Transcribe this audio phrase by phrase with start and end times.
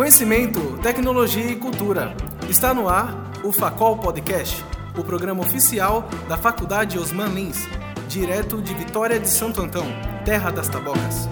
[0.00, 2.14] Conhecimento, tecnologia e cultura.
[2.48, 4.64] Está no ar o Facol Podcast,
[4.96, 7.68] o programa oficial da Faculdade Osman Lins,
[8.08, 9.86] direto de Vitória de Santo Antão,
[10.24, 11.28] terra das tabocas.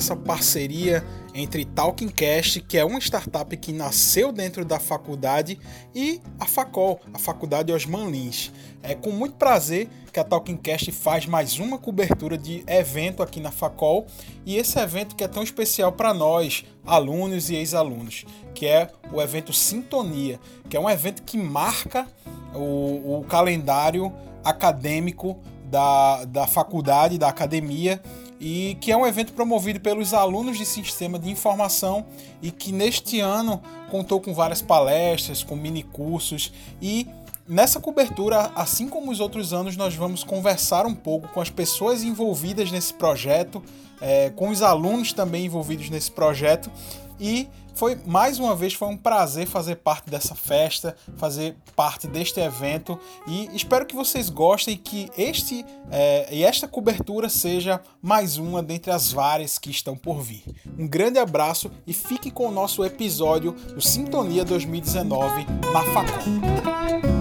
[0.00, 1.04] Dessa parceria
[1.34, 5.60] entre Talkingcast, que é uma startup que nasceu dentro da faculdade,
[5.94, 8.50] e a Facol, a Faculdade Osman Lins.
[8.82, 13.50] É com muito prazer que a Talkingcast faz mais uma cobertura de evento aqui na
[13.50, 14.06] Facol,
[14.46, 19.20] e esse evento que é tão especial para nós, alunos e ex-alunos, que é o
[19.20, 20.40] evento Sintonia,
[20.70, 22.06] que é um evento que marca
[22.54, 24.10] o, o calendário
[24.42, 28.02] acadêmico da, da faculdade, da academia,
[28.40, 32.06] e que é um evento promovido pelos alunos de sistema de informação
[32.40, 36.52] e que neste ano contou com várias palestras, com mini cursos.
[36.80, 37.06] E
[37.50, 42.04] Nessa cobertura, assim como os outros anos, nós vamos conversar um pouco com as pessoas
[42.04, 43.60] envolvidas nesse projeto,
[44.00, 46.70] é, com os alunos também envolvidos nesse projeto
[47.18, 52.40] e foi mais uma vez foi um prazer fazer parte dessa festa, fazer parte deste
[52.40, 58.62] evento e espero que vocês gostem que este é, e esta cobertura seja mais uma
[58.62, 60.44] dentre as várias que estão por vir.
[60.78, 67.19] Um grande abraço e fique com o nosso episódio do Sintonia 2019 na Facom.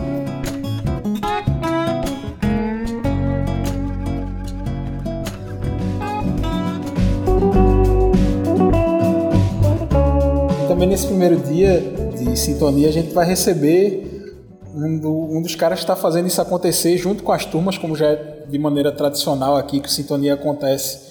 [10.79, 11.83] Também nesse primeiro dia
[12.17, 14.33] de sintonia a gente vai receber
[14.73, 17.97] um, do, um dos caras que está fazendo isso acontecer junto com as turmas, como
[17.97, 21.01] já é de maneira tradicional aqui que Sintonia acontece.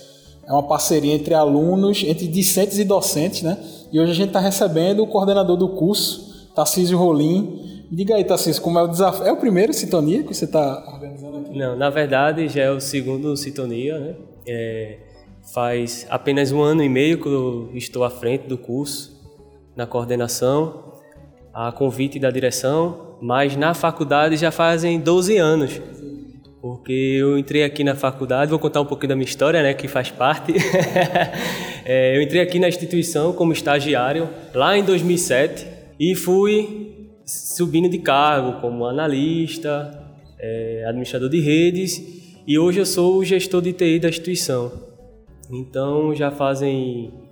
[0.47, 3.59] É uma parceria entre alunos, entre discentes e docentes, né?
[3.93, 7.85] E hoje a gente está recebendo o coordenador do curso, Tarcísio Rolim.
[7.93, 9.27] Diga aí, Tarcísio, como é o desafio?
[9.27, 11.59] É o primeiro Sintonia que você está organizando aqui?
[11.59, 14.15] Não, na verdade já é o segundo Sintonia, né?
[14.47, 14.99] É,
[15.53, 19.18] faz apenas um ano e meio que eu estou à frente do curso
[19.79, 20.93] na coordenação,
[21.55, 25.81] a convite da direção, mas na faculdade já fazem 12 anos.
[26.61, 29.87] Porque eu entrei aqui na faculdade, vou contar um pouquinho da minha história, né, que
[29.87, 30.53] faz parte.
[31.87, 35.65] é, eu entrei aqui na instituição como estagiário lá em 2007
[36.01, 39.97] e fui subindo de cargo como analista,
[40.41, 42.03] é, administrador de redes
[42.45, 44.73] e hoje eu sou o gestor de TI da instituição.
[45.49, 47.28] Então já fazem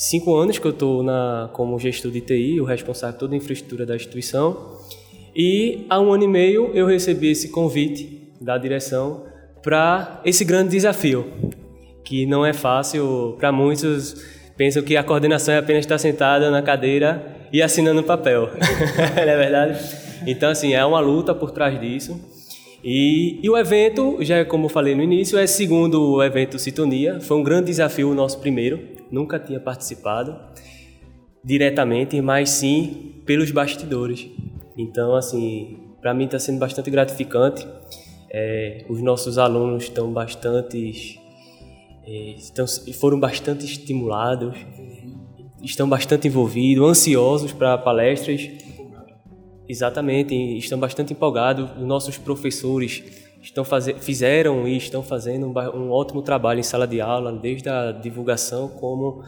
[0.00, 1.04] cinco anos que eu estou
[1.52, 4.78] como gestor de TI, o responsável toda a infraestrutura da instituição.
[5.36, 9.24] E há um ano e meio eu recebi esse convite da direção
[9.62, 11.30] para esse grande desafio,
[12.02, 14.24] que não é fácil para muitos.
[14.56, 18.48] Pensam que a coordenação é apenas estar sentada na cadeira e assinando papel,
[19.14, 19.78] não é verdade?
[20.26, 22.18] Então, assim, é uma luta por trás disso.
[22.82, 27.20] E, e, o evento, já como eu falei no início, é segundo o evento Sintonia.
[27.20, 30.36] Foi um grande desafio o nosso primeiro nunca tinha participado
[31.44, 34.28] diretamente, mas sim pelos bastidores.
[34.76, 37.66] Então, assim, para mim está sendo bastante gratificante.
[38.32, 41.18] É, os nossos alunos estão bastante,
[42.06, 42.66] é, estão,
[42.98, 44.56] foram bastante estimulados,
[45.62, 48.48] estão bastante envolvidos, ansiosos para palestras.
[49.68, 51.70] Exatamente, estão bastante empolgados.
[51.76, 56.86] Os nossos professores estão fazer, fizeram e estão fazendo um, um, ótimo trabalho em sala
[56.86, 59.22] de aula, desde a divulgação como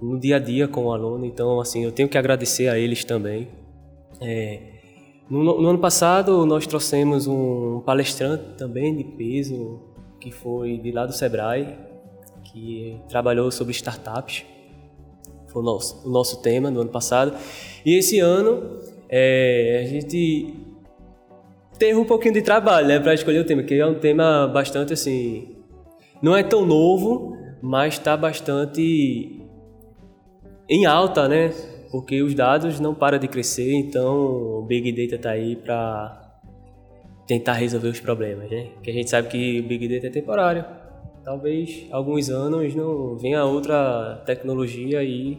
[0.00, 1.24] no dia a dia com o aluno.
[1.24, 3.48] Então, assim, eu tenho que agradecer a eles também.
[4.20, 4.60] É,
[5.28, 9.80] no, no, ano passado, nós trouxemos um palestrante também de peso,
[10.20, 11.78] que foi de lá do Sebrae,
[12.44, 14.44] que trabalhou sobre startups.
[15.48, 17.36] Foi o nosso, o nosso tema no ano passado.
[17.86, 18.78] E esse ano,
[19.08, 20.63] é, a gente
[21.84, 24.94] teve um pouquinho de trabalho, né, para escolher o tema, que é um tema bastante
[24.94, 25.54] assim,
[26.22, 29.42] não é tão novo, mas está bastante
[30.66, 31.52] em alta, né?
[31.90, 36.40] Porque os dados não param de crescer, então o Big Data está aí para
[37.26, 38.68] tentar resolver os problemas, né?
[38.82, 40.64] Que a gente sabe que o Big Data é temporário.
[41.22, 45.38] Talvez alguns anos não venha outra tecnologia e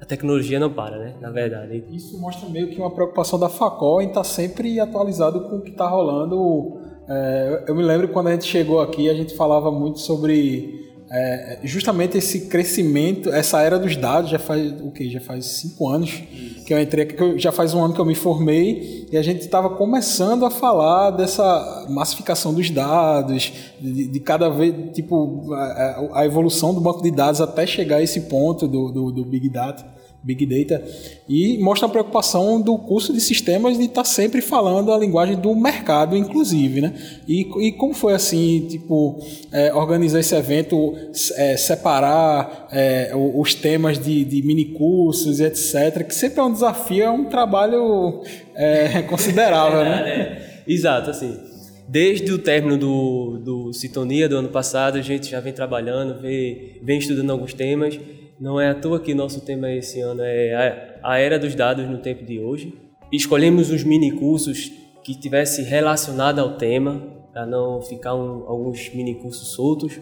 [0.00, 1.14] a tecnologia não para, né?
[1.20, 1.84] Na verdade.
[1.90, 5.60] Isso mostra meio que uma preocupação da Facol em estar tá sempre atualizado com o
[5.60, 6.80] que está rolando.
[7.08, 11.60] É, eu me lembro quando a gente chegou aqui, a gente falava muito sobre é,
[11.64, 16.22] justamente esse crescimento, essa era dos dados já faz o que já faz cinco anos
[16.66, 19.40] que eu entrei, que já faz um ano que eu me formei e a gente
[19.40, 23.50] estava começando a falar dessa massificação dos dados,
[23.80, 28.02] de, de cada vez tipo a, a, evolução do banco de dados até chegar a
[28.02, 29.97] esse ponto do, do, do big data.
[30.22, 30.84] Big Data,
[31.28, 35.36] e mostra a preocupação do curso de sistemas de estar tá sempre falando a linguagem
[35.36, 36.92] do mercado, inclusive, né?
[37.26, 39.18] E, e como foi assim, tipo,
[39.52, 40.94] é, organizar esse evento,
[41.36, 46.52] é, separar é, os temas de, de mini cursos e etc, que sempre é um
[46.52, 48.22] desafio, é um trabalho
[48.56, 50.02] é, considerável, né?
[50.02, 50.62] né?
[50.66, 51.38] Exato, assim.
[51.86, 56.72] Desde o término do, do Sintonia do ano passado, a gente já vem trabalhando, vem,
[56.82, 57.98] vem estudando alguns temas
[58.40, 61.98] não é à toa que nosso tema esse ano é a era dos dados no
[61.98, 62.72] tempo de hoje.
[63.10, 64.70] Escolhemos os mini cursos
[65.02, 67.02] que tivesse relacionado ao tema,
[67.32, 69.98] para não ficar um, alguns mini cursos soltos.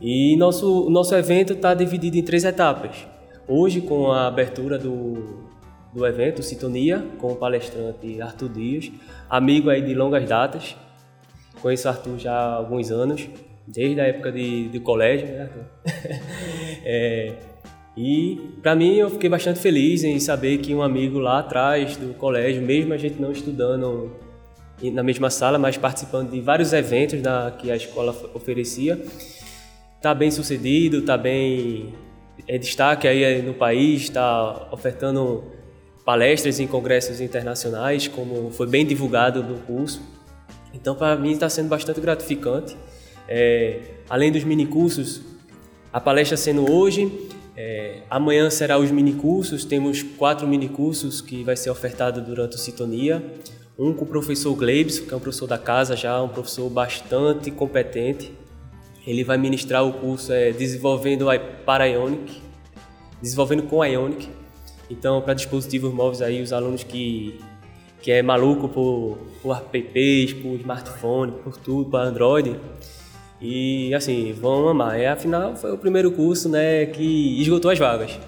[0.00, 3.06] E nosso nosso evento está dividido em três etapas.
[3.48, 5.46] Hoje, com a abertura do,
[5.94, 8.92] do evento, Sintonia, com o palestrante Arthur Dias,
[9.30, 10.76] amigo aí de longas datas.
[11.62, 13.26] Conheço o Arthur já há alguns anos,
[13.66, 15.64] desde a época de, de colégio, né, Arthur?
[16.84, 17.32] é,
[17.96, 22.12] e para mim eu fiquei bastante feliz em saber que um amigo lá atrás do
[22.14, 24.14] colégio, mesmo a gente não estudando
[24.92, 29.02] na mesma sala, mas participando de vários eventos da, que a escola oferecia,
[29.96, 31.94] está bem sucedido, está bem
[32.46, 35.44] é destaque aí no país, está ofertando
[36.04, 40.02] palestras em congressos internacionais, como foi bem divulgado no curso.
[40.72, 42.76] Então, para mim está sendo bastante gratificante.
[43.28, 45.22] É, além dos mini cursos,
[45.92, 47.10] a palestra sendo hoje
[47.56, 53.24] é, amanhã será os minicursos, temos quatro minicursos que vai ser ofertado durante o Sintonia.
[53.78, 57.50] Um com o professor Glebs, que é um professor da casa já, um professor bastante
[57.50, 58.32] competente.
[59.06, 61.26] Ele vai ministrar o curso é, desenvolvendo
[61.64, 62.42] para Ionic,
[63.22, 64.28] desenvolvendo com Ionic.
[64.90, 67.38] Então, para dispositivos móveis aí, os alunos que
[68.06, 72.56] que é maluco por, por apps, por smartphone, por tudo, para Android,
[73.40, 74.98] e assim, vão amar.
[74.98, 78.18] É, afinal, foi o primeiro curso né, que esgotou as vagas.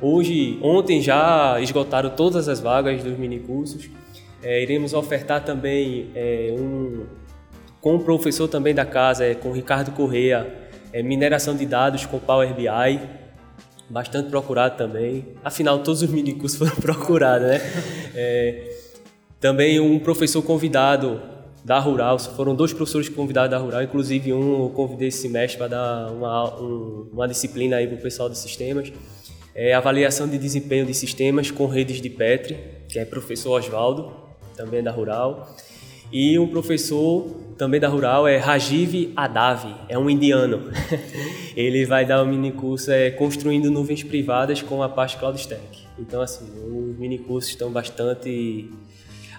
[0.00, 3.88] Hoje, ontem já esgotaram todas as vagas dos minicursos.
[4.42, 7.04] É, iremos ofertar também é, um
[7.80, 10.52] com o professor também da casa, é, com o Ricardo Correia,
[10.92, 13.00] é, mineração de dados com Power BI,
[13.88, 15.24] bastante procurado também.
[15.44, 17.60] Afinal, todos os minicursos foram procurados, né?
[18.14, 18.76] É,
[19.38, 21.22] também um professor convidado
[21.66, 22.16] da Rural.
[22.20, 26.60] Foram dois professores convidados da Rural, inclusive um eu convidei esse semestre para dar uma,
[26.60, 28.92] um, uma disciplina aí para o pessoal de sistemas.
[29.52, 32.56] É avaliação de desempenho de sistemas com redes de Petri,
[32.88, 34.12] que é professor Oswaldo,
[34.56, 35.56] também da Rural.
[36.12, 37.26] E um professor
[37.58, 40.70] também da Rural é Rajiv Adavi, é um indiano.
[41.56, 45.80] Ele vai dar um mini curso é, construindo nuvens privadas com a parte Cloud Stack.
[45.98, 48.70] Então, assim, os mini cursos estão bastante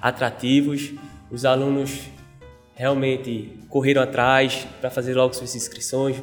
[0.01, 0.91] atrativos.
[1.31, 2.16] Os alunos
[2.77, 6.15] realmente correram atrás para fazer logo suas inscrições,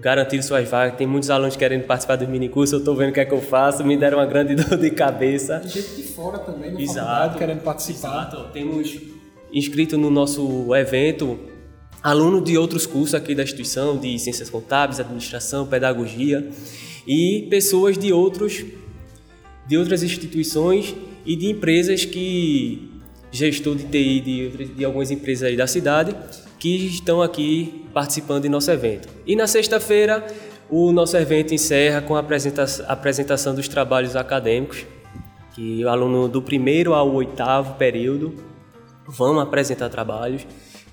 [0.00, 0.98] garantiram suas vagas.
[0.98, 3.40] Tem muitos alunos querendo participar dos minicursos, eu estou vendo o que é que eu
[3.40, 5.60] faço, me deram uma grande dor de cabeça.
[5.60, 7.38] Tem gente de fora também, na Exato.
[7.38, 8.28] querendo participar.
[8.28, 8.52] Exato.
[8.52, 9.00] Temos
[9.52, 11.38] inscrito no nosso evento
[12.02, 16.50] aluno de outros cursos aqui da instituição, de ciências contábeis, administração, pedagogia,
[17.06, 18.64] e pessoas de outros
[19.66, 20.92] de outras instituições
[21.24, 22.89] e de empresas que
[23.30, 26.14] gestor de TI de, de algumas empresas aí da cidade
[26.58, 29.08] que estão aqui participando de nosso evento.
[29.26, 30.26] E na sexta-feira,
[30.68, 34.84] o nosso evento encerra com a apresentação, dos trabalhos acadêmicos,
[35.54, 38.34] que o aluno do primeiro ao oitavo período
[39.06, 40.46] vão apresentar trabalhos.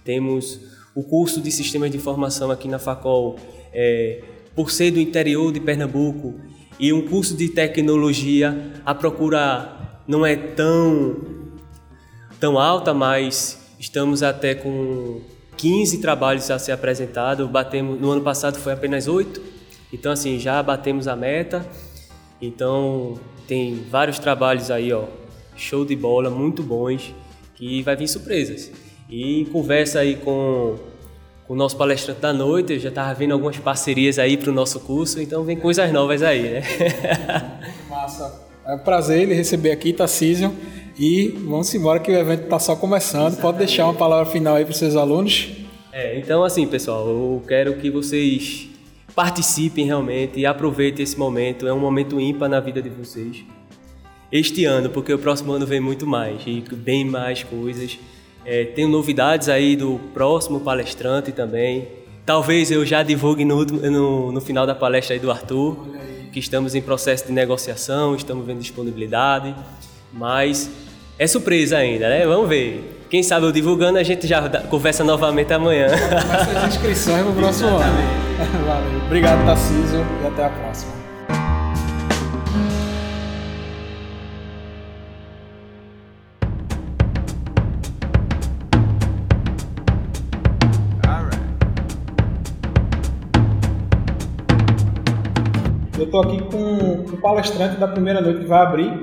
[0.03, 0.60] Temos
[0.96, 3.36] o curso de Sistemas de Informação aqui na Facol,
[3.74, 4.24] é,
[4.56, 6.39] por ser do interior de Pernambuco,
[6.79, 11.37] e um curso de tecnologia, a procura não é tão
[12.39, 15.22] tão alta, mas estamos até com
[15.58, 17.48] 15 trabalhos a ser apresentados.
[17.50, 19.41] Batemos, no ano passado foi apenas 8,
[19.91, 21.65] então assim, já batemos a meta.
[22.41, 25.06] Então tem vários trabalhos aí, ó,
[25.56, 27.13] show de bola, muito bons,
[27.56, 28.72] que vai vir surpresas.
[29.10, 30.75] E conversa aí com,
[31.48, 34.82] o nosso palestrante da noite, eu já estava vendo algumas parcerias aí para o nosso
[34.82, 36.62] curso, então vem coisas novas aí, né?
[37.89, 38.48] Massa.
[38.65, 40.53] É um prazer ele receber aqui, Tarcísio.
[41.00, 43.34] E vamos embora que o evento está só começando.
[43.34, 43.42] Exatamente.
[43.42, 45.50] Pode deixar uma palavra final aí para os seus alunos?
[45.92, 48.68] É, então assim, pessoal, eu quero que vocês
[49.16, 51.68] participem realmente e aproveitem esse momento.
[51.68, 53.44] É um momento ímpar na vida de vocês.
[54.32, 57.98] Este ano, porque o próximo ano vem muito mais e bem mais coisas.
[58.44, 61.88] É, tenho novidades aí do próximo palestrante também.
[62.25, 65.77] Talvez eu já divulgue no, no, no final da palestra aí do Arthur,
[66.32, 69.56] que estamos em processo de negociação, estamos vendo disponibilidade,
[70.12, 70.70] mas
[71.19, 72.25] é surpresa ainda, né?
[72.25, 72.93] Vamos ver.
[73.09, 75.88] Quem sabe eu divulgando, a gente já conversa novamente amanhã.
[75.88, 78.27] Começa as inscrições no próximo ano.
[78.65, 79.01] Valeu.
[79.05, 80.97] Obrigado, Tarcísio, e até a próxima.
[95.97, 98.93] Eu estou aqui com o palestrante da primeira noite que vai abrir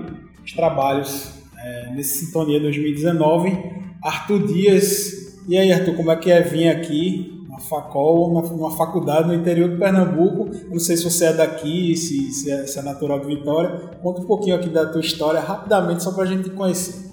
[0.44, 1.34] os trabalhos
[1.64, 3.56] é, nesse Sintonia 2019,
[4.02, 5.35] Arthur Dias.
[5.49, 9.71] E aí, Arthur, como é que é vir aqui na Facol, numa faculdade no interior
[9.71, 10.50] de Pernambuco?
[10.68, 13.71] Não sei se você é daqui, se, se, é, se é natural de Vitória.
[14.02, 17.11] Conta um pouquinho aqui da tua história, rapidamente, só para a gente conhecer.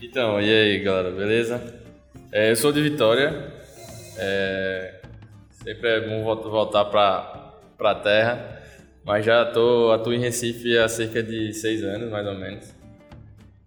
[0.00, 1.62] Então, e aí, galera, beleza?
[2.32, 3.52] É, eu sou de Vitória.
[4.16, 5.00] É,
[5.62, 8.62] sempre é bom voltar para a terra.
[9.04, 12.81] Mas já tô, em Recife há cerca de seis anos, mais ou menos.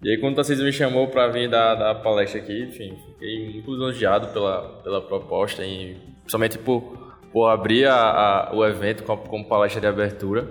[0.06, 3.50] E aí quando o Tarcísio me chamou para vir dar, dar palestra aqui, enfim, fiquei
[3.54, 9.24] muito lisonjeado pela, pela proposta, e principalmente por, por abrir a, a, o evento como,
[9.24, 10.48] como palestra de abertura.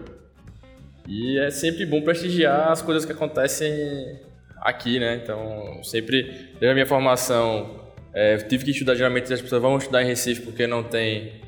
[1.06, 3.72] E é sempre bom prestigiar as coisas que acontecem
[4.56, 5.20] aqui, né?
[5.22, 6.24] Então, sempre,
[6.58, 10.42] desde a minha formação, é, tive que estudar, geralmente as pessoas vão estudar em Recife
[10.42, 11.44] porque não tem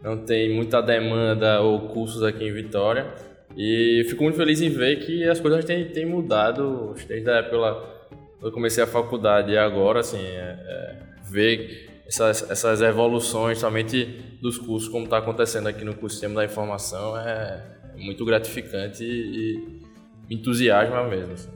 [0.00, 3.12] não tem muita demanda ou cursos aqui em Vitória.
[3.56, 7.98] E fico muito feliz em ver que as coisas têm, têm mudado desde a época
[8.38, 14.04] que eu comecei a faculdade e agora, assim, é, é, ver essas, essas evoluções somente
[14.40, 17.62] dos cursos, como está acontecendo aqui no curso Sistema da Informação, é
[17.96, 19.82] muito gratificante e,
[20.28, 21.32] e entusiasma mesmo.
[21.32, 21.48] Assim.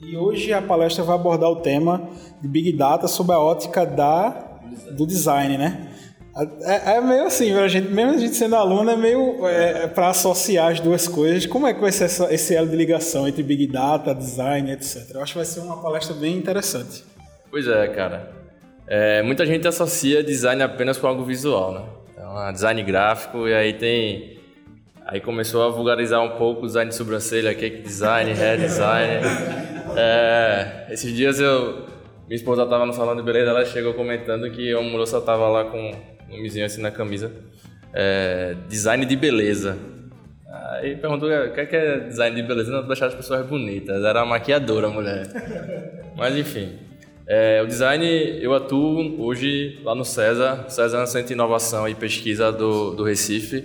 [0.00, 2.08] E hoje a palestra vai abordar o tema
[2.42, 5.90] de Big Data sob a ótica da, do design, né?
[6.62, 9.86] É, é, meio assim, a gente, mesmo a gente sendo aluno, é meio é, é
[9.86, 11.46] para associar as duas coisas.
[11.46, 15.14] Como é que vai ser essa, esse elo de ligação entre Big Data, design, etc.
[15.14, 17.04] Eu acho que vai ser uma palestra bem interessante.
[17.50, 18.30] Pois é, cara.
[18.86, 21.82] É, muita gente associa design apenas com algo visual, né?
[22.12, 24.36] Então, design gráfico, e aí tem.
[25.06, 29.22] Aí começou a vulgarizar um pouco o design de sobrancelha, cake design, hair design.
[29.98, 31.86] É, esses dias eu.
[32.26, 35.64] Minha esposa estava no salão de beleza, ela chegou comentando que uma moça estava lá
[35.64, 35.90] com
[36.28, 37.32] nomezinho assim na camisa.
[37.92, 39.78] É, design de beleza.
[40.72, 42.70] Aí perguntou o que é, que é design de beleza?
[42.70, 44.04] Não, deixar as pessoas bonitas.
[44.04, 45.26] Era a maquiadora, a mulher.
[46.16, 46.78] Mas enfim.
[47.28, 48.06] É, o design,
[48.40, 50.66] eu atuo hoje lá no César.
[50.68, 53.64] César é centro de inovação e pesquisa do, do Recife.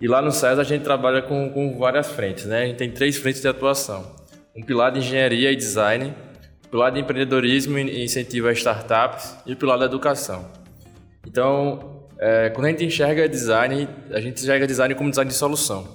[0.00, 2.62] E lá no César a gente trabalha com, com várias frentes, né?
[2.62, 4.14] A gente tem três frentes de atuação.
[4.56, 6.14] Um pilar de engenharia e design,
[6.66, 10.59] o pilar de empreendedorismo e incentivo a startups e o pilar da educação.
[11.26, 15.86] Então, é, quando a gente enxerga design, a gente enxerga design como design de solução.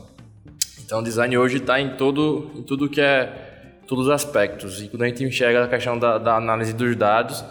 [0.84, 4.82] Então, design hoje está em todo, em tudo que é todos os aspectos.
[4.82, 7.44] E quando a gente enxerga a questão da, da análise dos dados,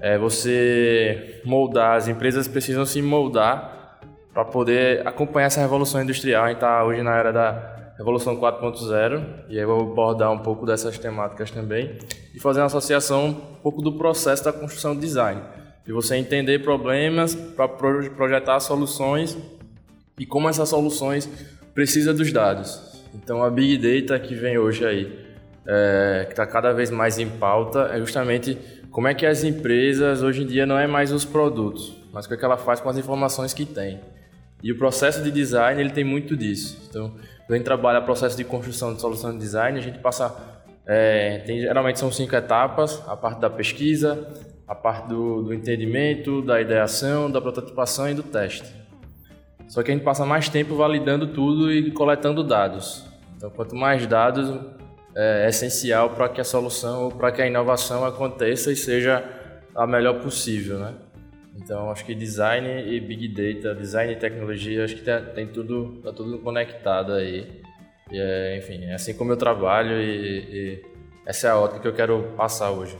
[0.00, 3.98] é você moldar, as empresas precisam se moldar
[4.32, 6.44] para poder acompanhar essa revolução industrial.
[6.44, 10.38] A gente está hoje na era da Revolução 4.0 e aí eu vou abordar um
[10.38, 11.96] pouco dessas temáticas também
[12.34, 15.40] e fazer uma associação um pouco do processo da construção do design
[15.86, 19.36] de você entender problemas para projetar soluções
[20.18, 21.30] e como essas soluções
[21.72, 23.04] precisam dos dados.
[23.14, 25.26] Então a Big Data que vem hoje aí,
[25.66, 28.58] é, que está cada vez mais em pauta, é justamente
[28.90, 32.28] como é que as empresas hoje em dia não é mais os produtos, mas o
[32.28, 34.00] que, é que ela faz com as informações que tem.
[34.62, 36.86] E o processo de design ele tem muito disso.
[36.88, 40.34] Então, quando a gente trabalha processo de construção de solução de design, a gente passa
[40.86, 44.28] é, tem, geralmente são cinco etapas: a parte da pesquisa,
[44.66, 48.64] a parte do, do entendimento, da ideação, da prototipação e do teste.
[49.68, 53.04] Só que a gente passa mais tempo validando tudo e coletando dados.
[53.36, 54.48] Então, quanto mais dados,
[55.14, 59.24] é, é essencial para que a solução ou para que a inovação aconteça e seja
[59.74, 60.94] a melhor possível, né?
[61.56, 66.00] Então, acho que design e big data, design e tecnologia, acho que tem, tem tudo,
[66.02, 67.62] tá tudo conectado aí.
[68.10, 70.82] E é, enfim, é assim como eu trabalho e, e
[71.24, 72.96] essa é a ótica que eu quero passar hoje.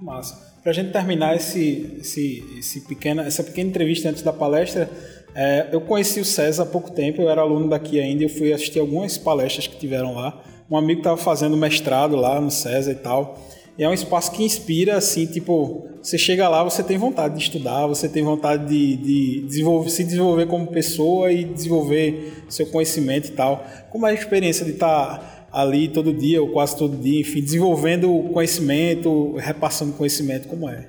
[0.00, 0.51] Massa.
[0.62, 4.88] Para a gente terminar esse, esse, esse pequena, essa pequena entrevista antes da palestra,
[5.34, 8.52] é, eu conheci o César há pouco tempo, eu era aluno daqui ainda, eu fui
[8.52, 10.40] assistir algumas palestras que tiveram lá.
[10.70, 13.40] Um amigo estava fazendo mestrado lá no César e tal.
[13.76, 17.42] E é um espaço que inspira, assim, tipo, você chega lá, você tem vontade de
[17.42, 23.28] estudar, você tem vontade de, de desenvolver, se desenvolver como pessoa e desenvolver seu conhecimento
[23.28, 23.66] e tal.
[23.90, 27.40] Como é a experiência de estar tá ali todo dia, ou quase todo dia, enfim,
[27.40, 30.88] desenvolvendo conhecimento, repassando conhecimento, como é?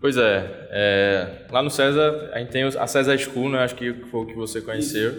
[0.00, 3.58] Pois é, é, lá no César a gente tem a César School, né?
[3.58, 5.12] Acho que foi o que você conheceu.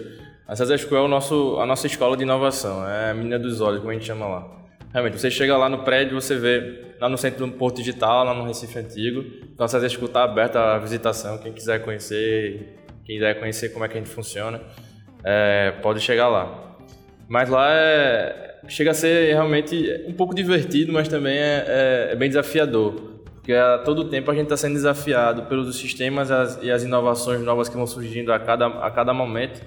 [0.46, 3.60] A César School é o nosso, a nossa escola de inovação, é a menina dos
[3.60, 4.58] olhos, como a gente chama lá.
[4.92, 8.34] Realmente, você chega lá no prédio, você vê lá no centro do Porto Digital, lá
[8.34, 9.24] no Recife Antigo.
[9.52, 13.84] Então a César School está aberta à visitação, quem quiser conhecer, quem quiser conhecer como
[13.84, 14.60] é que a gente funciona,
[15.22, 16.76] é, pode chegar lá.
[17.28, 22.16] Mas lá é, chega a ser realmente um pouco divertido, mas também é, é, é
[22.16, 23.18] bem desafiador.
[23.34, 27.40] Porque a todo tempo a gente está sendo desafiado pelos sistemas as, e as inovações
[27.40, 29.62] novas que vão surgindo a cada, a cada momento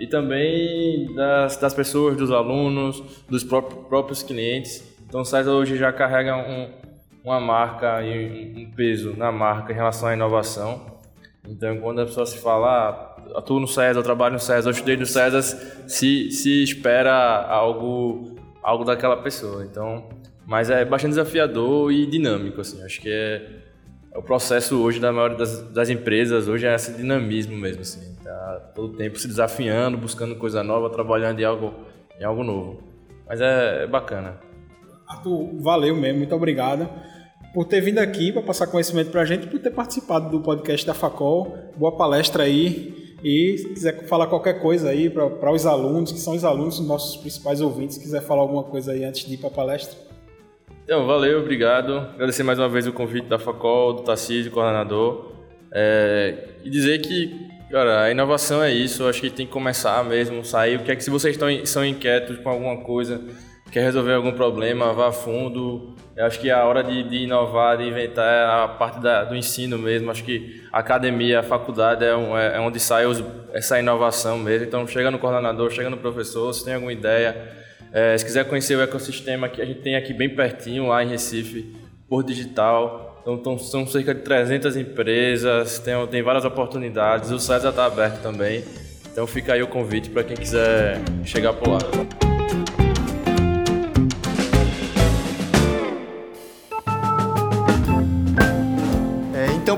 [0.00, 4.96] e também das, das pessoas, dos alunos, dos próprios, próprios clientes.
[5.06, 6.70] Então o César hoje já carrega um,
[7.22, 10.98] uma marca e um peso na marca em relação à inovação.
[11.46, 12.92] Então quando a pessoa se fala, ah,
[13.36, 17.12] atuo no eu trabalho no César, eu estudei no César, se, se espera
[17.46, 19.64] algo, algo daquela pessoa.
[19.64, 20.08] Então,
[20.46, 22.82] mas é bastante desafiador e dinâmico, assim.
[22.82, 23.48] Acho que é,
[24.12, 28.10] é o processo hoje da maioria das, das empresas, hoje é esse dinamismo mesmo, assim
[28.22, 31.74] Tá todo tempo se desafiando, buscando coisa nova, trabalhando em algo,
[32.18, 32.80] em algo novo.
[33.26, 34.38] Mas é, é bacana.
[35.08, 36.88] Arthur, valeu mesmo, muito obrigado
[37.52, 40.86] por ter vindo aqui para passar conhecimento para a gente, por ter participado do podcast
[40.86, 41.56] da Facol.
[41.76, 43.09] Boa palestra aí.
[43.22, 46.86] E se quiser falar qualquer coisa aí para os alunos, que são os alunos, os
[46.86, 49.98] nossos principais ouvintes, se quiser falar alguma coisa aí antes de ir para a palestra.
[50.84, 51.98] Então, valeu, obrigado.
[52.14, 55.32] Agradecer mais uma vez o convite da Facol, do Tarcísio, coordenador.
[55.72, 59.06] É, e dizer que Cara, a inovação é isso.
[59.06, 60.76] Acho que tem que começar mesmo, sair.
[60.76, 63.22] O que é que se vocês estão são inquietos com alguma coisa,
[63.70, 65.94] quer resolver algum problema, vá a fundo.
[66.16, 69.24] Eu acho que é a hora de, de inovar, de inventar é a parte da,
[69.24, 70.10] do ensino mesmo.
[70.10, 73.22] Acho que a academia, a faculdade é, um, é, é onde sai os,
[73.52, 74.66] essa inovação mesmo.
[74.66, 77.36] Então, chega no coordenador, chega no professor, se tem alguma ideia.
[77.92, 81.08] É, se quiser conhecer o ecossistema que a gente tem aqui bem pertinho, lá em
[81.08, 81.74] Recife,
[82.08, 83.22] por digital.
[83.26, 88.20] Então, são cerca de 300 empresas, tem, tem várias oportunidades, o site já está aberto
[88.22, 88.64] também.
[89.12, 92.29] Então fica aí o convite para quem quiser chegar por lá.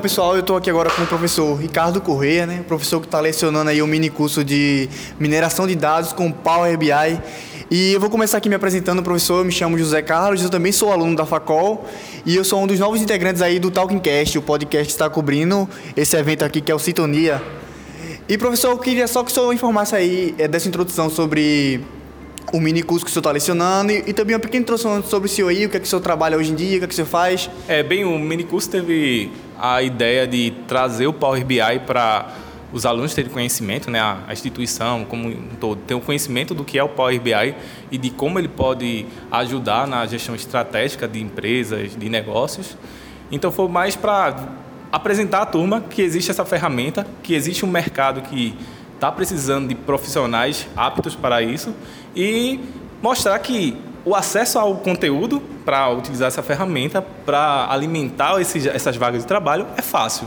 [0.02, 2.58] Pessoal, eu estou aqui agora com o professor Ricardo Correia, né?
[2.62, 6.76] O professor que está lecionando aí o mini curso de mineração de dados com Power
[6.76, 6.90] BI
[7.70, 9.38] e eu vou começar aqui me apresentando, professor.
[9.38, 11.86] Eu me chamo José Carlos, eu também sou aluno da Facol
[12.26, 15.08] e eu sou um dos novos integrantes aí do Talking Cast, o podcast que está
[15.08, 17.40] cobrindo esse evento aqui que é o Sintonia.
[18.28, 21.80] E professor, eu queria só que o senhor informasse aí é, dessa introdução sobre
[22.52, 25.28] o mini curso que o senhor está lecionando e, e, também uma pequena introdução sobre
[25.28, 26.84] o senhor aí, o que é que o senhor trabalha hoje em dia, o que
[26.84, 27.48] é que o senhor faz.
[27.68, 29.30] É, bem, o mini curso teve
[29.62, 32.26] a ideia de trazer o Power BI para
[32.72, 36.64] os alunos terem conhecimento, né, a instituição como um todo, ter o um conhecimento do
[36.64, 37.54] que é o Power BI
[37.88, 42.76] e de como ele pode ajudar na gestão estratégica de empresas, de negócios.
[43.30, 44.48] Então foi mais para
[44.90, 48.58] apresentar à turma que existe essa ferramenta, que existe um mercado que
[48.94, 51.72] está precisando de profissionais aptos para isso
[52.16, 52.58] e
[53.00, 59.22] mostrar que o acesso ao conteúdo para utilizar essa ferramenta para alimentar esses, essas vagas
[59.22, 60.26] de trabalho é fácil.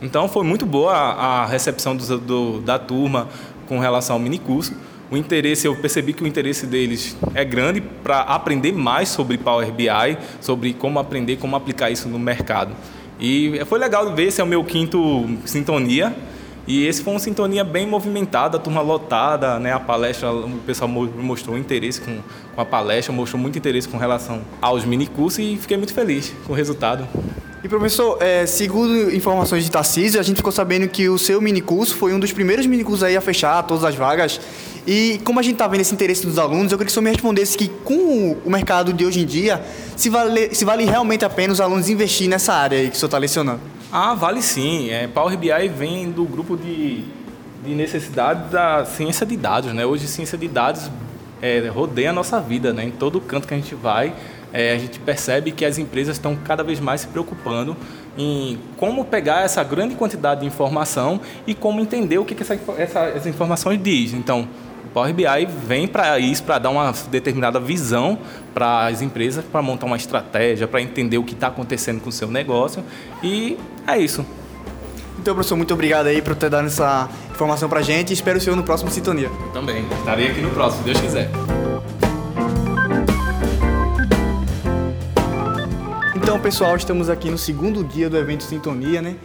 [0.00, 3.28] Então foi muito boa a, a recepção do, do, da turma
[3.66, 4.74] com relação ao minicurso.
[5.10, 9.72] O interesse, eu percebi que o interesse deles é grande para aprender mais sobre Power
[9.72, 12.74] BI, sobre como aprender, como aplicar isso no mercado.
[13.18, 16.14] E foi legal ver, esse é o meu quinto sintonia.
[16.68, 19.72] E esse foi uma sintonia bem movimentada, a turma lotada, né?
[19.72, 22.18] A palestra, o pessoal mostrou interesse com,
[22.54, 26.52] com a palestra, mostrou muito interesse com relação aos minicursos e fiquei muito feliz com
[26.52, 27.08] o resultado.
[27.64, 31.96] E professor, é, segundo informações de Tarcísio, a gente ficou sabendo que o seu minicurso
[31.96, 34.38] foi um dos primeiros minicursos aí a fechar todas as vagas.
[34.86, 37.04] E como a gente está vendo esse interesse dos alunos, eu queria que o senhor
[37.04, 39.62] me respondesse que com o mercado de hoje em dia,
[39.96, 42.98] se vale, se vale realmente a pena os alunos investir nessa área aí que o
[42.98, 43.77] senhor está lecionando?
[43.90, 44.90] Ah, vale sim.
[44.90, 47.04] É, Power BI vem do grupo de,
[47.64, 49.72] de necessidade da ciência de dados.
[49.72, 49.86] Né?
[49.86, 50.90] Hoje, ciência de dados
[51.40, 52.72] é, rodeia a nossa vida.
[52.72, 52.84] Né?
[52.84, 54.12] Em todo canto que a gente vai,
[54.52, 57.74] é, a gente percebe que as empresas estão cada vez mais se preocupando
[58.16, 62.58] em como pegar essa grande quantidade de informação e como entender o que, que essa,
[62.76, 64.12] essa, essas informações diz.
[64.12, 64.46] Então,
[64.88, 65.24] o Power BI
[65.66, 68.18] vem para isso, para dar uma determinada visão
[68.54, 72.12] para as empresas, para montar uma estratégia, para entender o que está acontecendo com o
[72.12, 72.82] seu negócio.
[73.22, 74.24] E é isso.
[75.20, 78.12] Então, professor, muito obrigado aí por ter dado essa informação para a gente.
[78.12, 79.30] Espero o senhor no próximo Sintonia.
[79.52, 79.84] Também.
[79.98, 81.28] Estarei aqui no próximo, se Deus quiser.
[86.14, 89.16] Então, pessoal, estamos aqui no segundo dia do evento Sintonia, né?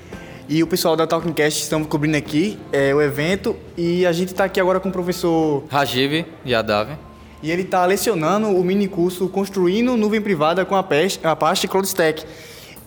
[0.47, 4.29] E o pessoal da Talking Cast estão cobrindo aqui é, o evento e a gente
[4.29, 6.97] está aqui agora com o professor Rajiv Yadav.
[7.41, 10.85] E ele está lecionando o mini curso Construindo Nuvem Privada com a
[11.23, 12.25] Apache CloudStack.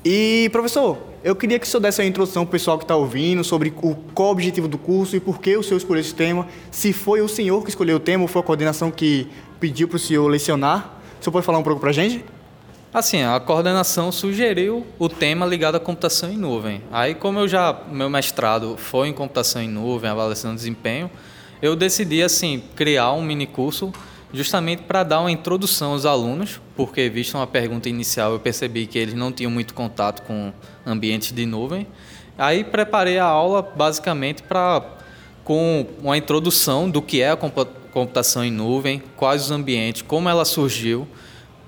[0.05, 2.95] E, professor, eu queria que o senhor desse uma introdução para o pessoal que está
[2.95, 6.14] ouvindo sobre o, qual o objetivo do curso e por que o senhor escolheu esse
[6.14, 6.47] tema.
[6.71, 9.97] Se foi o senhor que escolheu o tema ou foi a coordenação que pediu para
[9.97, 11.01] o senhor lecionar.
[11.19, 12.23] O senhor pode falar um pouco para a gente?
[12.97, 16.81] Assim, a coordenação sugeriu o tema ligado à computação em nuvem.
[16.91, 21.11] Aí, como eu já meu mestrado foi em computação em nuvem, avaliação de desempenho,
[21.61, 23.93] eu decidi assim criar um mini curso
[24.33, 28.99] justamente para dar uma introdução aos alunos, porque visto uma pergunta inicial eu percebi que
[28.99, 30.51] eles não tinham muito contato com
[30.87, 31.87] ambientes de nuvem.
[32.39, 34.83] Aí preparei a aula basicamente para
[35.45, 40.47] com uma introdução do que é a computação em nuvem, quais os ambientes, como ela
[40.47, 41.07] surgiu,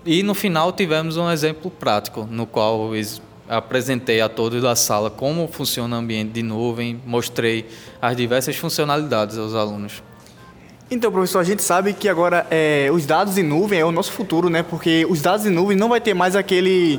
[0.09, 2.92] e no final tivemos um exemplo prático no qual
[3.47, 7.68] apresentei a todos da sala como funciona o ambiente de nuvem, mostrei
[8.01, 10.03] as diversas funcionalidades aos alunos.
[10.90, 14.11] Então, professor, a gente sabe que agora é, os dados em nuvem é o nosso
[14.11, 14.62] futuro, né?
[14.62, 16.99] Porque os dados em nuvem não vai ter mais aquele,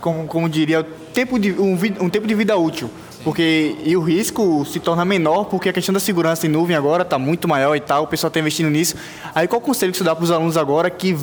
[0.00, 2.88] como, como diria, tempo de, um, um tempo de vida útil.
[3.22, 7.02] Porque e o risco se torna menor porque a questão da segurança em nuvem agora
[7.02, 8.96] está muito maior e tal, o pessoal está investindo nisso.
[9.34, 11.18] Aí qual conselho que você dá para os alunos agora que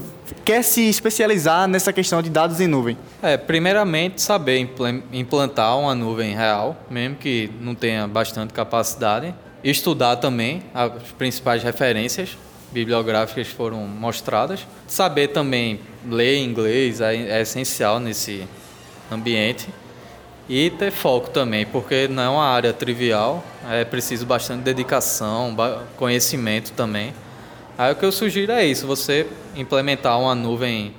[0.46, 2.98] quer se especializar nessa questão de dados em nuvem?
[3.22, 4.68] É, primeiramente saber
[5.12, 12.38] implantar uma nuvem real, mesmo que não tenha bastante capacidade estudar também as principais referências
[12.72, 14.68] bibliográficas foram mostradas.
[14.88, 18.48] Saber também ler inglês é, é essencial nesse
[19.12, 19.68] ambiente.
[20.50, 25.54] E ter foco também, porque não é uma área trivial, é preciso bastante dedicação,
[25.98, 27.14] conhecimento também.
[27.78, 30.96] Aí o que eu sugiro é isso, você implementar uma nuvem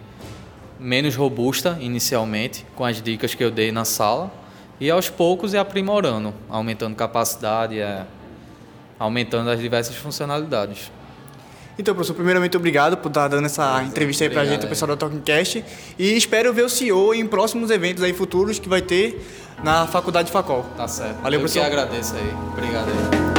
[0.79, 4.31] menos robusta inicialmente, com as dicas que eu dei na sala,
[4.81, 8.07] e aos poucos ir aprimorando, aumentando capacidade, é,
[8.97, 10.93] aumentando as diversas funcionalidades.
[11.77, 14.97] Então, professor, primeiramente, obrigado por estar dando essa entrevista aí pra gente, o pessoal da
[14.97, 15.65] Talkingcast.
[15.97, 19.25] E espero ver o senhor em próximos eventos aí futuros que vai ter
[19.63, 20.65] na Faculdade Facol.
[20.77, 21.23] Tá certo.
[21.23, 21.65] Valeu, Eu professor.
[21.65, 22.35] Eu que agradeço aí.
[22.53, 23.38] Obrigado aí.